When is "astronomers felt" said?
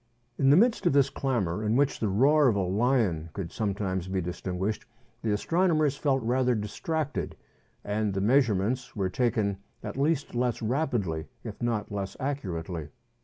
5.31-6.23